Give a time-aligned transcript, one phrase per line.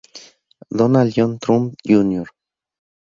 [0.77, 2.25] Donald John Trump Jr.